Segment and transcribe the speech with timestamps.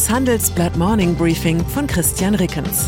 [0.00, 2.86] Das Handelsblatt Morning Briefing von Christian Rickens.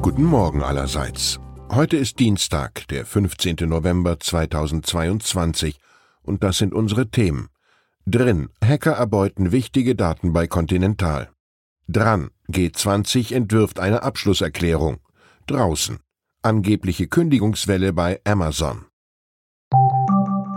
[0.00, 1.40] Guten Morgen allerseits.
[1.72, 3.56] Heute ist Dienstag, der 15.
[3.62, 5.80] November 2022,
[6.22, 7.48] und das sind unsere Themen.
[8.06, 11.30] Drin, Hacker erbeuten wichtige Daten bei Continental.
[11.88, 15.00] Dran, G20 entwirft eine Abschlusserklärung.
[15.48, 15.98] Draußen,
[16.42, 18.86] angebliche Kündigungswelle bei Amazon.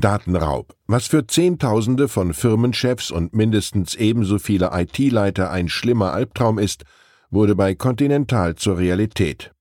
[0.00, 0.74] Datenraub.
[0.86, 6.84] Was für Zehntausende von Firmenchefs und mindestens ebenso viele IT-Leiter ein schlimmer Albtraum ist,
[7.30, 9.52] wurde bei Continental zur Realität.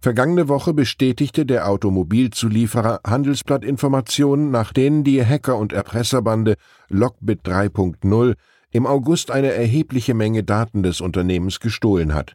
[0.00, 6.56] Vergangene Woche bestätigte der Automobilzulieferer Handelsblatt Informationen, nach denen die Hacker- und Erpresserbande
[6.88, 8.34] Lockbit 3.0
[8.70, 12.34] im August eine erhebliche Menge Daten des Unternehmens gestohlen hat.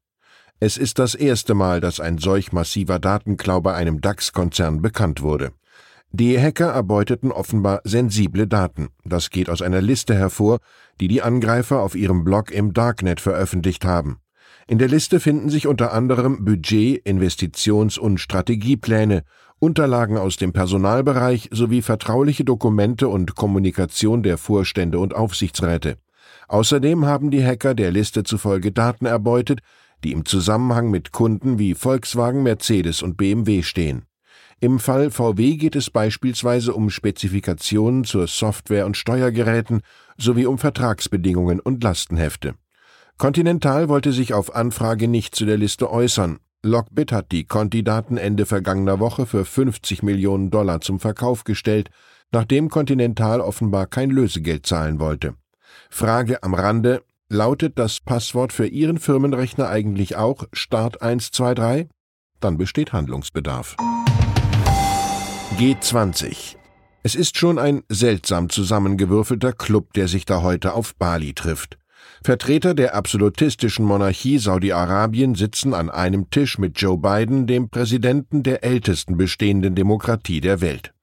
[0.60, 5.52] Es ist das erste Mal, dass ein solch massiver Datenklau bei einem DAX-Konzern bekannt wurde.
[6.12, 8.90] Die Hacker erbeuteten offenbar sensible Daten.
[9.06, 10.58] Das geht aus einer Liste hervor,
[11.00, 14.18] die die Angreifer auf ihrem Blog im Darknet veröffentlicht haben.
[14.68, 19.24] In der Liste finden sich unter anderem Budget-, Investitions- und Strategiepläne,
[19.60, 25.98] Unterlagen aus dem Personalbereich sowie vertrauliche Dokumente und Kommunikation der Vorstände und Aufsichtsräte.
[26.48, 29.60] Außerdem haben die Hacker der Liste zufolge Daten erbeutet,
[30.04, 34.06] die im Zusammenhang mit Kunden wie Volkswagen, Mercedes und BMW stehen.
[34.60, 39.82] Im Fall VW geht es beispielsweise um Spezifikationen zur Software und Steuergeräten
[40.18, 42.56] sowie um Vertragsbedingungen und Lastenhefte.
[43.18, 46.40] Continental wollte sich auf Anfrage nicht zu der Liste äußern.
[46.64, 51.90] Lockbit hat die Conti-Daten Ende vergangener Woche für 50 Millionen Dollar zum Verkauf gestellt,
[52.32, 55.36] nachdem Continental offenbar kein Lösegeld zahlen wollte.
[55.90, 57.02] Frage am Rande,
[57.32, 61.88] Lautet das Passwort für Ihren Firmenrechner eigentlich auch Start 123?
[62.40, 63.78] Dann besteht Handlungsbedarf.
[65.60, 66.56] G20.
[67.04, 71.78] Es ist schon ein seltsam zusammengewürfelter Club, der sich da heute auf Bali trifft.
[72.24, 78.64] Vertreter der absolutistischen Monarchie Saudi-Arabien sitzen an einem Tisch mit Joe Biden, dem Präsidenten der
[78.64, 80.94] ältesten bestehenden Demokratie der Welt.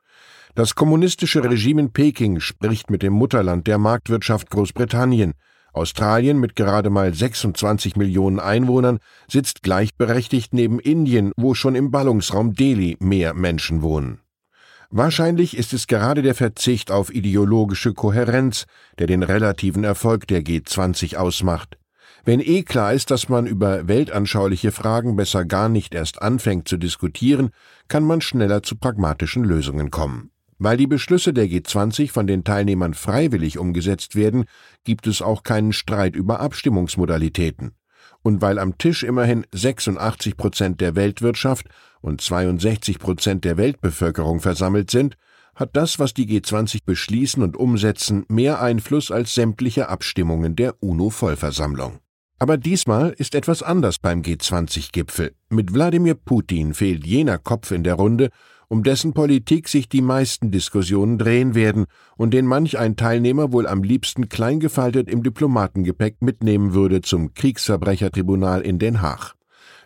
[0.54, 5.34] Das kommunistische Regime in Peking spricht mit dem Mutterland der Marktwirtschaft Großbritannien,
[5.74, 9.00] Australien mit gerade mal 26 Millionen Einwohnern
[9.30, 14.22] sitzt gleichberechtigt neben Indien, wo schon im Ballungsraum Delhi mehr Menschen wohnen.
[14.98, 18.64] Wahrscheinlich ist es gerade der Verzicht auf ideologische Kohärenz,
[18.98, 21.76] der den relativen Erfolg der G20 ausmacht.
[22.24, 26.78] Wenn eh klar ist, dass man über weltanschauliche Fragen besser gar nicht erst anfängt zu
[26.78, 27.50] diskutieren,
[27.88, 30.30] kann man schneller zu pragmatischen Lösungen kommen.
[30.56, 34.46] Weil die Beschlüsse der G20 von den Teilnehmern freiwillig umgesetzt werden,
[34.84, 37.72] gibt es auch keinen Streit über Abstimmungsmodalitäten.
[38.26, 41.68] Und weil am Tisch immerhin 86 Prozent der Weltwirtschaft
[42.00, 45.16] und 62 Prozent der Weltbevölkerung versammelt sind,
[45.54, 52.00] hat das, was die G20 beschließen und umsetzen, mehr Einfluss als sämtliche Abstimmungen der UNO-Vollversammlung.
[52.40, 55.32] Aber diesmal ist etwas anders beim G20-Gipfel.
[55.48, 58.30] Mit Wladimir Putin fehlt jener Kopf in der Runde,
[58.68, 63.66] um dessen Politik sich die meisten Diskussionen drehen werden und den manch ein Teilnehmer wohl
[63.66, 69.34] am liebsten kleingefaltet im Diplomatengepäck mitnehmen würde zum Kriegsverbrechertribunal in Den Haag.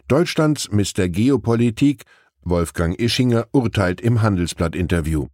[0.09, 1.09] Deutschlands Mr.
[1.09, 2.05] Geopolitik
[2.43, 5.27] Wolfgang Ischinger urteilt im Handelsblatt-Interview.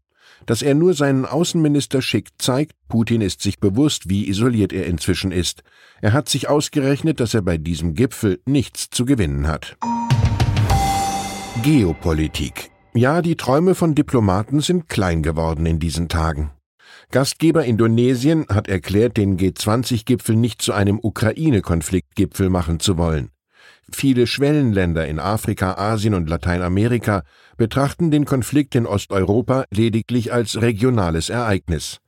[0.44, 5.32] Dass er nur seinen Außenminister schickt, zeigt, Putin ist sich bewusst, wie isoliert er inzwischen
[5.32, 5.62] ist.
[6.02, 9.76] Er hat sich ausgerechnet, dass er bei diesem Gipfel nichts zu gewinnen hat.
[11.62, 16.50] Geopolitik ja, die Träume von Diplomaten sind klein geworden in diesen Tagen.
[17.10, 23.30] Gastgeber Indonesien hat erklärt, den G20-Gipfel nicht zu einem Ukraine-Konfliktgipfel machen zu wollen.
[23.92, 27.22] Viele Schwellenländer in Afrika, Asien und Lateinamerika
[27.56, 31.98] betrachten den Konflikt in Osteuropa lediglich als regionales Ereignis.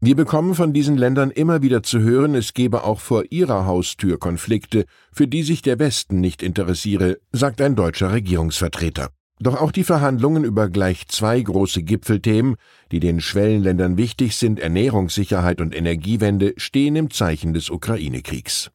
[0.00, 4.18] Wir bekommen von diesen Ländern immer wieder zu hören, es gebe auch vor ihrer Haustür
[4.18, 9.10] Konflikte, für die sich der Westen nicht interessiere, sagt ein deutscher Regierungsvertreter.
[9.40, 12.56] Doch auch die Verhandlungen über gleich zwei große Gipfelthemen,
[12.92, 18.70] die den Schwellenländern wichtig sind, Ernährungssicherheit und Energiewende, stehen im Zeichen des Ukraine-Kriegs.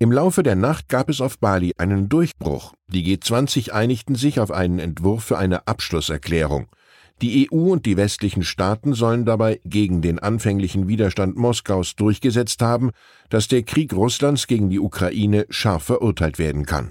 [0.00, 2.74] Im Laufe der Nacht gab es auf Bali einen Durchbruch.
[2.88, 6.66] Die G20 einigten sich auf einen Entwurf für eine Abschlusserklärung.
[7.22, 12.90] Die EU und die westlichen Staaten sollen dabei gegen den anfänglichen Widerstand Moskaus durchgesetzt haben,
[13.30, 16.90] dass der Krieg Russlands gegen die Ukraine scharf verurteilt werden kann.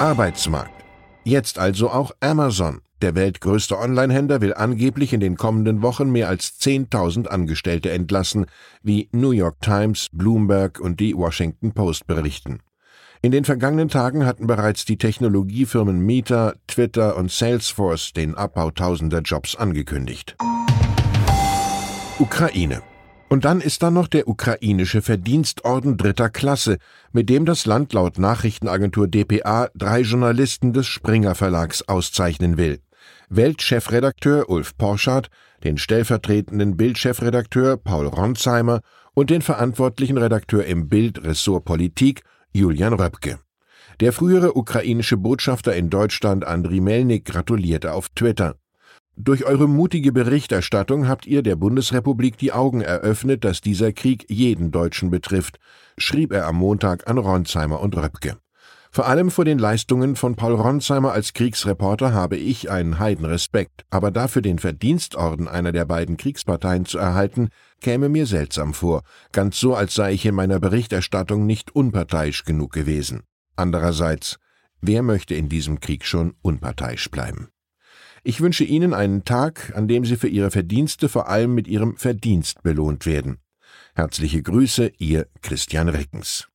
[0.00, 0.79] Arbeitsmarkt.
[1.24, 2.80] Jetzt also auch Amazon.
[3.02, 8.46] Der weltgrößte Onlinehändler will angeblich in den kommenden Wochen mehr als 10.000 Angestellte entlassen,
[8.82, 12.60] wie New York Times, Bloomberg und die Washington Post berichten.
[13.22, 19.20] In den vergangenen Tagen hatten bereits die Technologiefirmen Meta, Twitter und Salesforce den Abbau tausender
[19.20, 20.36] Jobs angekündigt.
[22.18, 22.82] Ukraine.
[23.32, 26.78] Und dann ist da noch der ukrainische Verdienstorden dritter Klasse,
[27.12, 32.80] mit dem das Land laut Nachrichtenagentur dpa drei Journalisten des Springer Verlags auszeichnen will.
[33.28, 35.30] Weltchefredakteur Ulf Porschardt,
[35.62, 38.80] den stellvertretenden Bildchefredakteur Paul Ronsheimer
[39.14, 42.22] und den verantwortlichen Redakteur im Bild Ressort Politik
[42.52, 43.38] Julian Röpke.
[44.00, 48.56] Der frühere ukrainische Botschafter in Deutschland Andriy Melnik gratulierte auf Twitter.
[49.16, 54.70] Durch eure mutige Berichterstattung habt ihr der Bundesrepublik die Augen eröffnet, dass dieser Krieg jeden
[54.70, 55.58] Deutschen betrifft,
[55.98, 58.38] schrieb er am Montag an Ronsheimer und Röpke.
[58.92, 64.10] Vor allem vor den Leistungen von Paul Ronsheimer als Kriegsreporter habe ich einen Heidenrespekt, aber
[64.10, 69.76] dafür den Verdienstorden einer der beiden Kriegsparteien zu erhalten, käme mir seltsam vor, ganz so,
[69.76, 73.22] als sei ich in meiner Berichterstattung nicht unparteiisch genug gewesen.
[73.54, 74.38] Andererseits,
[74.80, 77.48] wer möchte in diesem Krieg schon unparteiisch bleiben?
[78.22, 81.96] Ich wünsche Ihnen einen Tag, an dem Sie für Ihre Verdienste vor allem mit Ihrem
[81.96, 83.38] Verdienst belohnt werden.
[83.94, 86.48] Herzliche Grüße, Ihr Christian Reckens.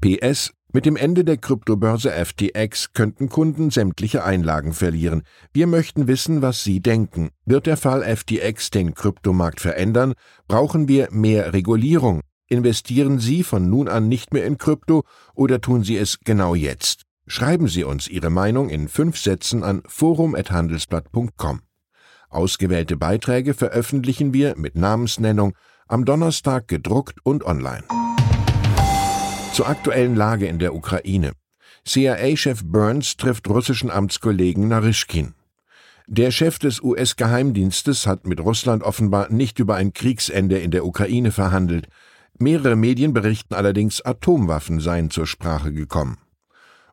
[0.00, 5.22] PS mit dem Ende der Kryptobörse FTX könnten Kunden sämtliche Einlagen verlieren.
[5.52, 7.30] Wir möchten wissen, was Sie denken.
[7.44, 10.14] Wird der Fall FTX den Kryptomarkt verändern?
[10.46, 12.20] Brauchen wir mehr Regulierung?
[12.46, 15.02] Investieren Sie von nun an nicht mehr in Krypto
[15.34, 17.02] oder tun Sie es genau jetzt?
[17.30, 21.60] Schreiben Sie uns Ihre Meinung in fünf Sätzen an forum.handelsblatt.com.
[22.28, 25.54] Ausgewählte Beiträge veröffentlichen wir mit Namensnennung
[25.86, 27.84] am Donnerstag gedruckt und online.
[29.52, 31.34] Zur aktuellen Lage in der Ukraine.
[31.84, 35.34] CIA-Chef Burns trifft russischen Amtskollegen Naryschkin.
[36.08, 41.30] Der Chef des US-Geheimdienstes hat mit Russland offenbar nicht über ein Kriegsende in der Ukraine
[41.30, 41.86] verhandelt.
[42.40, 46.18] Mehrere Medien berichten allerdings, Atomwaffen seien zur Sprache gekommen.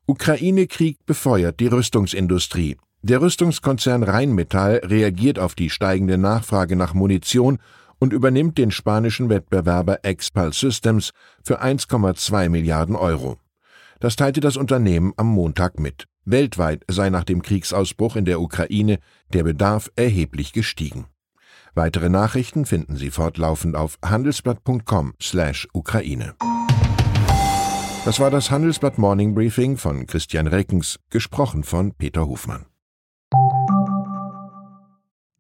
[0.10, 2.78] Ukraine-Krieg befeuert die Rüstungsindustrie.
[3.02, 7.60] Der Rüstungskonzern Rheinmetall reagiert auf die steigende Nachfrage nach Munition
[8.00, 11.12] und übernimmt den spanischen Wettbewerber Expal Systems
[11.44, 13.36] für 1,2 Milliarden Euro.
[14.00, 16.06] Das teilte das Unternehmen am Montag mit.
[16.24, 19.00] Weltweit sei nach dem Kriegsausbruch in der Ukraine
[19.34, 21.08] der Bedarf erheblich gestiegen.
[21.76, 26.36] Weitere Nachrichten finden Sie fortlaufend auf handelsblatt.com/ukraine.
[28.08, 32.66] Das war das Handelsblatt Morning Briefing von Christian Reckens, gesprochen von Peter Hofmann.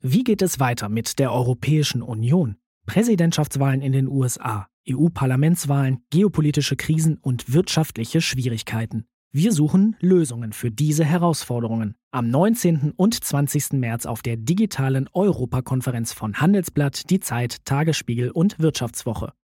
[0.01, 2.57] Wie geht es weiter mit der Europäischen Union?
[2.85, 9.05] Präsidentschaftswahlen in den USA, EU-Parlamentswahlen, geopolitische Krisen und wirtschaftliche Schwierigkeiten.
[9.31, 11.95] Wir suchen Lösungen für diese Herausforderungen.
[12.11, 12.91] Am 19.
[12.97, 13.79] und 20.
[13.79, 19.31] März auf der digitalen Europakonferenz von Handelsblatt, Die Zeit, Tagesspiegel und Wirtschaftswoche.